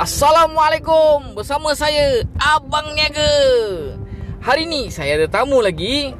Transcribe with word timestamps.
Assalamualaikum. 0.00 1.36
Bersama 1.36 1.76
saya 1.76 2.24
Abang 2.40 2.96
Niaga. 2.96 3.28
Hari 4.40 4.64
ni 4.64 4.88
saya 4.88 5.20
ada 5.20 5.28
tamu 5.28 5.60
lagi. 5.60 6.16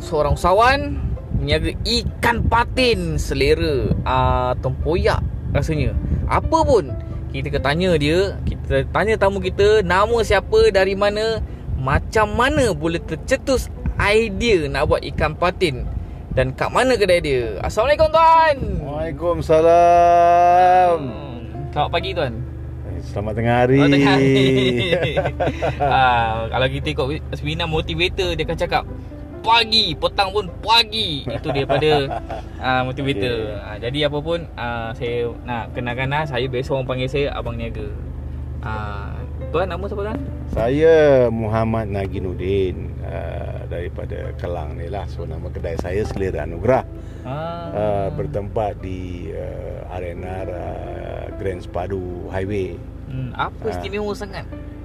Seorang 0.00 0.32
usahawan 0.32 0.96
Niaga 1.36 1.76
ikan 1.84 2.40
patin 2.48 3.20
Selera 3.20 3.92
uh, 4.08 4.56
Tempoyak 4.64 5.20
Rasanya. 5.52 5.92
Apa 6.24 6.64
pun 6.64 6.88
Kita 7.28 7.52
akan 7.52 7.62
tanya 7.68 8.00
dia 8.00 8.32
Kita 8.48 8.88
tanya 8.88 9.20
tamu 9.20 9.44
kita 9.44 9.84
Nama 9.84 10.16
siapa 10.24 10.72
Dari 10.72 10.96
mana 10.96 11.44
Macam 11.76 12.32
mana 12.32 12.72
boleh 12.72 12.96
tercetus 13.04 13.68
Idea 14.00 14.72
nak 14.72 14.88
buat 14.88 15.04
ikan 15.04 15.36
patin 15.36 15.84
Dan 16.32 16.56
kat 16.56 16.72
mana 16.72 16.96
kedai 16.96 17.20
dia. 17.20 17.60
Assalamualaikum 17.60 18.08
tuan. 18.08 18.56
Waalaikumsalam. 18.88 20.96
Hmm, 20.96 21.44
Selamat 21.76 21.92
pagi 21.92 22.16
tuan 22.16 22.59
Selamat 23.00 23.32
tengah 23.36 23.54
hari. 23.64 23.80
Oh, 23.80 23.88
tengah 23.88 24.12
hari. 24.16 24.36
ah, 25.80 26.46
kalau 26.52 26.66
kita 26.68 26.88
ikut 26.92 27.06
seminar 27.36 27.66
motivator 27.68 28.36
dia 28.36 28.44
akan 28.44 28.58
cakap 28.58 28.84
pagi, 29.40 29.96
petang 29.96 30.30
pun 30.32 30.46
pagi. 30.60 31.24
Itu 31.24 31.48
daripada 31.52 32.20
ah, 32.64 32.82
motivator. 32.84 33.36
Okay. 33.56 33.64
Ah, 33.64 33.76
jadi 33.80 33.98
apa 34.08 34.18
pun 34.20 34.38
ah, 34.56 34.92
saya 34.92 35.32
nak 35.44 35.72
kenalkan 35.72 36.08
lah, 36.12 36.24
saya 36.28 36.46
biasa 36.48 36.68
orang 36.76 36.88
panggil 36.88 37.08
saya 37.08 37.26
abang 37.32 37.56
niaga. 37.56 37.88
Ah, 38.60 39.16
tuan 39.48 39.68
nama 39.72 39.84
siapa 39.88 40.02
tuan? 40.04 40.20
Saya 40.50 40.94
Muhammad 41.30 41.88
Naginuddin 41.88 42.90
uh, 43.06 43.64
daripada 43.70 44.34
Kelang 44.36 44.76
ni 44.76 44.90
lah. 44.90 45.06
So 45.06 45.24
nama 45.24 45.46
kedai 45.46 45.78
saya 45.78 46.02
Selera 46.04 46.44
Anugerah. 46.44 46.84
Ah, 47.22 47.58
Uh, 47.70 48.08
bertempat 48.18 48.82
di 48.82 49.30
uh, 49.30 49.86
RNR 49.94 50.48
uh, 50.50 51.19
Grand 51.40 51.58
Sepadu 51.58 52.28
Highway. 52.28 52.76
hmm, 53.08 53.32
apa 53.32 53.64
ah. 53.64 53.72
istimewa 53.72 54.12
sangat? 54.12 54.44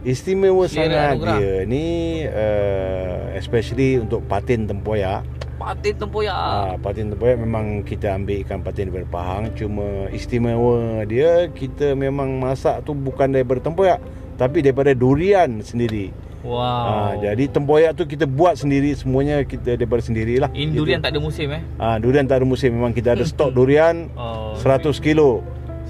Istimewa 0.00 0.64
Selera 0.64 0.86
sangat 0.86 1.10
Anugerah. 1.18 1.36
dia 1.36 1.54
ni 1.66 1.86
uh, 2.22 3.34
especially 3.34 3.98
untuk 3.98 4.22
patin 4.24 4.64
tempoyak. 4.64 5.26
Patin 5.56 5.98
tempoyak. 5.98 6.36
Ah, 6.36 6.74
patin 6.78 7.10
tempoyak 7.10 7.34
memang 7.36 7.82
kita 7.82 8.14
ambil 8.14 8.38
ikan 8.44 8.60
patin 8.60 8.86
daripada 8.86 9.08
Pahang 9.08 9.50
Cuma 9.56 10.04
istimewa 10.12 11.00
dia 11.02 11.48
Kita 11.48 11.96
memang 11.96 12.36
masak 12.36 12.84
tu 12.84 12.92
bukan 12.92 13.32
daripada 13.32 13.64
tempoyak 13.64 13.96
Tapi 14.36 14.60
daripada 14.60 14.92
durian 14.92 15.48
sendiri 15.64 16.12
Wow. 16.44 16.60
ah, 16.60 17.12
Jadi 17.18 17.48
tempoyak 17.48 17.96
tu 17.96 18.04
kita 18.04 18.28
buat 18.28 18.60
sendiri 18.60 18.92
Semuanya 18.94 19.42
kita 19.42 19.80
daripada 19.80 20.04
sendirilah 20.04 20.52
In 20.52 20.76
durian 20.76 21.00
tak 21.00 21.16
ada 21.16 21.24
musim 21.24 21.48
eh? 21.50 21.64
ah, 21.80 21.96
Durian 21.96 22.28
tak 22.28 22.44
ada 22.44 22.46
musim 22.46 22.70
Memang 22.76 22.92
kita 22.92 23.16
ada 23.16 23.24
stok 23.24 23.50
durian 23.56 24.12
Oh, 24.12 24.60
100 24.60 24.92
kilo 25.00 25.40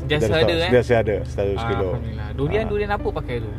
Sentiasa 0.06 0.24
Kita 0.24 0.38
ada 0.40 0.54
eh? 0.54 0.60
Sentiasa 0.64 0.94
ada 0.96 1.16
100 1.20 1.34
kilo 1.64 1.88
Alhamdulillah. 1.90 2.28
Durian 2.32 2.62
Ah. 2.62 2.68
durian 2.68 2.90
apa 2.92 3.08
pakai 3.12 3.36
tu? 3.38 3.50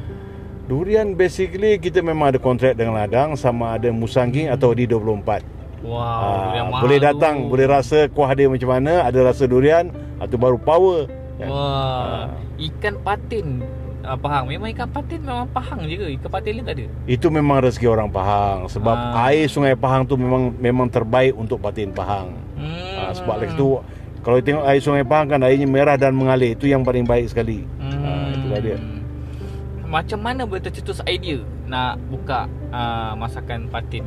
Durian 0.65 1.07
basically 1.13 1.71
kita 1.77 1.99
memang 2.01 2.29
ada 2.29 2.39
kontrak 2.39 2.73
dengan 2.73 2.95
ladang 2.97 3.35
Sama 3.35 3.75
ada 3.75 3.87
Musangking 3.89 4.47
atau 4.49 4.71
di 4.71 4.83
24 4.83 5.43
Wow, 5.77 5.93
Ah, 5.93 6.33
durian 6.49 6.65
mahal 6.65 6.81
boleh 6.81 6.99
datang, 6.99 7.35
tu. 7.37 7.47
boleh 7.47 7.67
rasa 7.69 7.99
kuah 8.09 8.33
dia 8.33 8.47
macam 8.47 8.65
mana, 8.67 9.05
ada 9.05 9.19
rasa 9.21 9.45
durian, 9.45 9.85
atau 10.17 10.33
baru 10.35 10.57
power. 10.57 11.05
kan? 11.37 11.47
Wah, 11.47 11.61
Ah. 11.61 12.23
ikan 12.57 12.97
patin 12.97 13.61
uh, 14.01 14.17
Pahang. 14.17 14.49
Memang 14.49 14.73
ikan 14.73 14.89
patin 14.89 15.21
memang 15.21 15.45
Pahang 15.47 15.85
je 15.85 15.95
ke? 15.95 16.07
Ikan 16.17 16.29
patin 16.31 16.51
lain 16.51 16.65
tak 16.65 16.75
ada? 16.75 16.85
Itu 17.05 17.29
memang 17.29 17.61
rezeki 17.61 17.87
orang 17.87 18.09
Pahang 18.09 18.65
sebab 18.65 18.95
Ah. 19.13 19.29
air 19.29 19.45
Sungai 19.45 19.77
Pahang 19.77 20.01
tu 20.03 20.17
memang 20.17 20.49
memang 20.51 20.89
terbaik 20.89 21.37
untuk 21.37 21.61
patin 21.61 21.93
Pahang. 21.93 22.33
Hmm. 22.57 22.97
Ah, 22.97 23.11
sebab 23.13 23.37
lepas 23.37 23.53
tu 23.53 23.77
kalau 24.25 24.37
tengok 24.41 24.65
air 24.65 24.81
Sungai 24.81 25.05
Pahang 25.05 25.27
kan 25.31 25.39
airnya 25.43 25.67
merah 25.69 25.95
dan 25.95 26.13
mengalir, 26.13 26.53
itu 26.57 26.69
yang 26.69 26.81
paling 26.85 27.05
baik 27.05 27.29
sekali. 27.31 27.63
hmm. 27.81 28.01
Ah, 28.03 28.27
itulah 28.33 28.59
dia. 28.61 28.77
Macam 29.87 30.19
mana 30.19 30.43
boleh 30.43 30.59
tercetus 30.59 30.99
idea 31.07 31.39
nak 31.67 31.95
buka 32.11 32.51
uh, 32.75 33.15
masakan 33.15 33.71
patin 33.71 34.03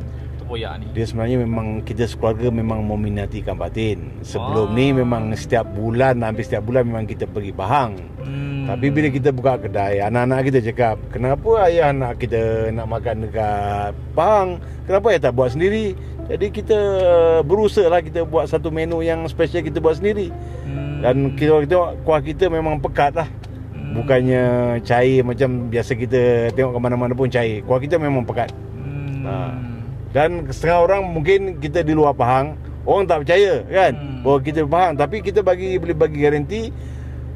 tempoyak 0.51 0.73
ni? 0.83 0.85
Dia 0.91 1.05
sebenarnya 1.07 1.37
memang 1.47 1.67
kita 1.87 2.03
sekeluarga 2.03 2.47
memang 2.51 2.83
meminati 2.83 3.39
ikan 3.39 3.55
patin. 3.55 4.11
Sebelum 4.19 4.67
Ah. 4.67 4.75
ni 4.75 4.91
memang 4.91 5.31
setiap 5.31 5.63
bulan, 5.71 6.19
hampir 6.19 6.43
setiap 6.43 6.67
bulan 6.67 6.83
memang 6.83 7.07
kita 7.07 7.23
pergi 7.23 7.55
Pahang. 7.55 7.95
Hmm. 8.19 8.67
Tapi 8.67 8.91
bila 8.91 9.07
kita 9.07 9.31
buka 9.31 9.55
kedai, 9.57 10.03
anak-anak 10.03 10.51
kita 10.51 10.59
cakap, 10.71 10.95
kenapa 11.07 11.71
ayah 11.71 11.95
nak 11.95 12.19
kita 12.19 12.67
nak 12.75 12.87
makan 12.91 13.15
dekat 13.27 13.91
Pahang? 14.11 14.59
Kenapa 14.83 15.05
ayah 15.15 15.31
tak 15.31 15.33
buat 15.39 15.55
sendiri? 15.55 15.95
Jadi 16.27 16.47
kita 16.51 16.79
berusaha 17.47 17.87
lah 17.87 18.03
kita 18.03 18.23
buat 18.27 18.47
satu 18.47 18.71
menu 18.71 18.99
yang 19.03 19.23
special 19.31 19.63
kita 19.63 19.79
buat 19.79 19.95
sendiri. 19.99 20.31
hmm. 20.67 20.99
Dan 21.01 21.15
kita 21.33 21.63
tengok 21.63 21.91
kuah 22.03 22.21
kita 22.21 22.51
memang 22.51 22.75
pekat 22.83 23.15
lah. 23.15 23.27
Hmm. 23.71 23.95
Bukannya 24.03 24.43
cair 24.83 25.23
macam 25.23 25.71
biasa 25.71 25.91
kita 25.95 26.51
tengok 26.55 26.75
ke 26.75 26.79
mana-mana 26.79 27.13
pun 27.15 27.27
cair. 27.31 27.63
Kuah 27.63 27.79
kita 27.79 27.95
memang 27.95 28.27
pekat. 28.27 28.51
Hmm. 28.77 29.25
Ah. 29.25 29.70
Dan 30.11 30.43
setengah 30.47 30.79
orang 30.81 31.01
mungkin 31.05 31.39
kita 31.57 31.81
di 31.81 31.91
luar 31.91 32.11
Pahang, 32.11 32.53
orang 32.83 33.05
tak 33.05 33.23
percaya 33.23 33.63
kan 33.63 33.93
Hmm. 33.93 34.19
bahawa 34.21 34.39
kita 34.39 34.59
Pahang. 34.63 34.93
Tapi 34.93 35.15
kita 35.19 35.39
bagi 35.39 35.75
boleh 35.75 35.95
bagi 35.95 36.19
garanti 36.19 36.61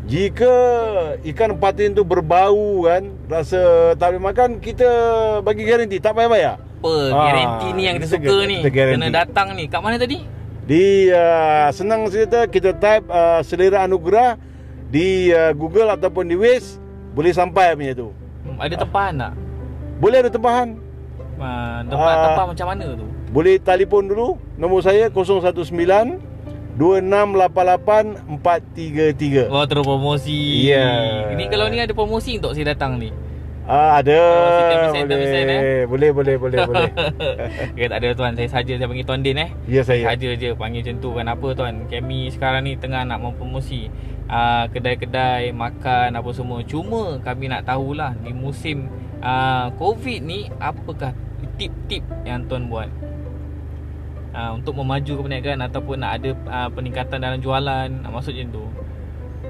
jika 0.05 0.53
ikan 1.25 1.55
patin 1.55 1.91
tu 1.91 2.03
berbau 2.03 2.83
kan, 2.83 3.09
rasa 3.25 3.61
tak 3.95 4.13
boleh 4.13 4.23
makan, 4.23 4.49
kita 4.59 4.89
bagi 5.41 5.63
garanti 5.63 5.97
tak 5.97 6.13
payah 6.13 6.29
bayar. 6.29 6.55
Apa 6.77 6.91
Ah, 7.09 7.25
garanti 7.25 7.67
ni 7.73 7.81
yang 7.83 7.95
kita 7.97 8.05
kita- 8.13 8.21
suka 8.21 8.35
ni? 8.45 8.57
kita 8.61 8.69
garanti. 8.71 8.97
Kena 9.01 9.09
datang 9.09 9.47
ni. 9.55 9.63
Kat 9.65 9.81
mana 9.81 9.97
tadi? 9.97 10.17
Di 10.61 10.83
uh, 11.09 11.69
senang 11.71 12.05
cerita 12.05 12.45
kita 12.45 12.73
type 12.73 13.05
uh, 13.07 13.41
selera 13.41 13.81
anugerah 13.81 14.37
di 14.87 15.29
uh, 15.29 15.49
Google 15.51 15.89
ataupun 15.89 16.25
di 16.25 16.35
Waze 16.35 16.77
boleh 17.11 17.31
sampai 17.31 17.73
punya 17.73 17.93
tu. 17.95 18.13
Hmm, 18.43 18.57
Ada 18.59 18.77
tempahan 18.77 19.13
tak? 19.15 19.33
Boleh 19.97 20.17
ada 20.19 20.29
tempahan. 20.29 20.77
Uh, 21.35 21.83
tempat 21.85 22.13
Ah. 22.13 22.23
tempah 22.31 22.45
macam 22.47 22.67
mana 22.71 22.85
tu? 22.95 23.05
Boleh 23.29 23.59
telefon 23.59 24.07
dulu 24.07 24.39
Nombor 24.55 24.79
saya 24.79 25.11
019 25.11 25.67
2688 26.75 28.39
433 28.39 29.47
Oh 29.47 29.63
terus 29.65 29.83
promosi 29.83 30.67
Ya. 30.67 31.27
Ini 31.31 31.47
kalau 31.47 31.67
ni 31.67 31.79
ada 31.79 31.91
promosi 31.91 32.35
untuk 32.35 32.51
saya 32.51 32.71
datang 32.71 32.95
ni? 32.97 33.11
Ah, 33.65 33.97
ada. 33.97 34.13
Oh, 34.13 34.93
si 34.93 35.01
10% 35.01 35.09
boleh. 35.09 35.25
10% 35.25 35.49
eh? 35.49 35.61
boleh 35.89 36.09
boleh 36.13 36.35
boleh 36.37 36.57
boleh. 36.69 36.89
Okay 37.73 37.87
tak 37.89 37.97
ada 37.97 38.13
tuan. 38.13 38.37
Saya 38.37 38.49
saja 38.51 38.77
saya 38.77 38.85
panggil 38.85 39.01
Tuan 39.03 39.25
Din 39.25 39.41
eh? 39.41 39.49
Ya 39.65 39.81
saya. 39.81 40.05
Saja 40.05 40.37
je 40.37 40.53
panggil 40.53 40.85
macam 40.85 40.95
tu. 41.01 41.09
Kenapa 41.11 41.47
tuan? 41.51 41.73
Kami 41.89 42.29
sekarang 42.29 42.61
ni 42.61 42.77
tengah 42.77 43.01
nak 43.03 43.17
mempromosi 43.17 43.89
uh, 44.27 44.69
Kedai-kedai 44.69 45.49
Makan 45.49 46.13
apa 46.13 46.29
semua. 46.29 46.61
Cuma 46.61 47.17
kami 47.19 47.49
nak 47.49 47.65
tahulah 47.65 48.13
Di 48.21 48.29
musim 48.31 48.85
uh, 49.25 49.73
Covid 49.75 50.21
ni 50.21 50.47
Apakah 50.61 51.11
tip-tip 51.57 52.05
yang 52.23 52.45
tuan 52.45 52.69
buat? 52.69 52.87
Uh, 54.31 54.55
Untuk 54.55 54.77
memaju 54.77 55.25
perniagaan 55.25 55.65
Ataupun 55.65 55.97
nak 55.97 56.21
ada 56.21 56.29
uh, 56.45 56.69
peningkatan 56.69 57.17
dalam 57.17 57.41
jualan? 57.41 57.89
Uh, 58.05 58.11
Maksud 58.13 58.37
macam 58.37 58.49
tu. 58.53 58.65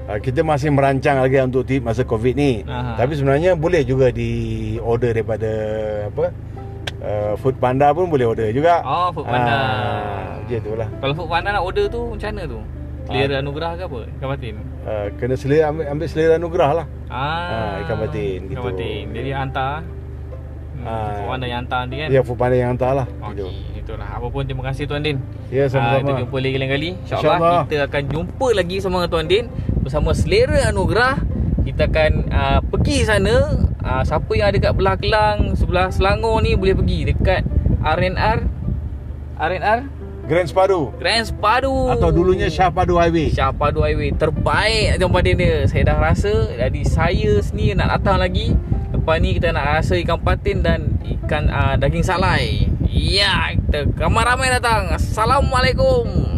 Kita 0.05 0.45
masih 0.45 0.69
merancang 0.69 1.17
lagi 1.17 1.41
untuk 1.41 1.65
tip 1.65 1.81
masa 1.81 2.05
covid 2.05 2.37
ni. 2.37 2.61
Aha. 2.61 2.93
Tapi 2.93 3.17
sebenarnya 3.17 3.57
boleh 3.57 3.81
juga 3.81 4.13
di 4.13 4.31
order 4.77 5.17
daripada 5.17 5.49
Apa 6.05 6.29
uh, 7.01 7.33
Food 7.41 7.57
Panda 7.57 7.89
pun 7.89 8.13
boleh 8.13 8.29
order 8.29 8.53
juga. 8.53 8.85
Oh 8.85 9.09
Foodpanda 9.09 9.49
Ah, 9.49 10.37
Je 10.45 10.61
tu 10.61 10.77
lah 10.77 10.85
Kalau 11.01 11.13
Foodpanda 11.17 11.57
nak 11.57 11.65
order 11.65 11.89
tu 11.89 12.13
Macam 12.13 12.29
mana 12.37 12.43
tu? 12.45 12.61
Selera 13.05 13.35
anugerah 13.37 13.71
ke 13.75 13.83
apa? 13.85 13.99
Ikan 14.11 14.27
patin? 14.27 14.55
uh, 14.81 15.05
Kena 15.15 15.35
selera 15.35 15.63
ambil, 15.69 15.85
ambil 15.87 16.07
selera 16.07 16.33
anugerah 16.35 16.71
lah 16.73 16.85
Ah, 17.05 17.21
Ah, 17.21 17.73
ikan 17.85 17.97
patin, 18.01 18.39
Ikan 18.43 18.49
gitu. 18.49 18.61
patin 18.65 19.03
Jadi 19.13 19.29
hantar 19.31 19.73
hmm, 19.81 20.85
Ah. 20.85 21.17
Foodpanda 21.17 21.45
yang 21.45 21.59
hantar 21.63 21.79
nanti 21.81 21.95
kan? 21.97 22.07
Ya 22.09 22.21
Food 22.21 22.37
Panda 22.37 22.55
yang 22.55 22.69
hantar 22.73 22.91
lah 22.95 23.07
gitu. 23.31 23.45
Okey, 23.45 23.79
itulah. 23.79 24.07
Apa 24.07 24.27
pun 24.27 24.41
terima 24.43 24.63
kasih 24.65 24.83
Tuan 24.85 25.01
Din. 25.01 25.17
Ya 25.47 25.65
sama-sama 25.65 26.01
kita 26.03 26.13
jumpa 26.19 26.37
lagi 26.37 26.55
lain 26.55 26.69
kali. 26.69 26.89
InsyaAllah 26.95 27.21
InsyaAllah. 27.37 27.61
kita 27.65 27.83
akan 27.85 28.03
jumpa 28.05 28.47
lagi 28.51 28.75
sama 28.77 28.95
dengan 28.95 29.09
Tuan 29.09 29.25
Din 29.25 29.45
bersama 29.79 30.09
Selera 30.11 30.59
Anugerah. 30.67 31.15
Kita 31.61 31.83
akan 31.85 32.11
uh, 32.29 32.59
pergi 32.63 32.97
sana. 33.01 33.35
Uh, 33.81 34.01
siapa 34.01 34.31
yang 34.33 34.49
ada 34.49 34.57
kat 34.59 34.73
belah 34.73 34.97
Kelang, 34.97 35.53
sebelah 35.53 35.89
Selangor 35.89 36.41
ni 36.41 36.53
boleh 36.53 36.73
pergi 36.73 37.05
dekat 37.07 37.41
RNR 37.81 38.37
RNR 39.35 39.79
Grand 40.25 40.49
Sepadu 40.49 40.89
Grand 40.97 41.21
Sepadu. 41.21 41.93
Atau 41.93 42.09
dulunya 42.09 42.49
Syah 42.49 42.73
Padu 42.73 42.97
Highway. 42.97 43.29
Syah 43.29 43.53
Padu 43.53 43.85
Highway. 43.85 44.09
Terbaik 44.17 44.97
Padin 44.97 45.37
dia. 45.37 45.69
Saya 45.69 45.93
dah 45.93 45.97
rasa 46.01 46.49
Jadi 46.49 46.81
saya 46.81 47.31
sendiri 47.45 47.77
nak 47.77 48.01
datang 48.01 48.17
lagi. 48.17 48.57
Lepas 48.89 49.21
ni 49.21 49.37
kita 49.37 49.53
nak 49.53 49.79
rasa 49.79 49.93
ikan 50.01 50.17
patin 50.19 50.65
Dan 50.65 50.97
ikan 51.21 51.45
uh, 51.47 51.77
daging 51.77 52.01
salai. 52.01 52.65
Ya 52.89 53.53
kita 53.53 53.85
Ramai-ramai 53.93 54.49
datang. 54.49 54.97
Assalamualaikum 54.97 56.34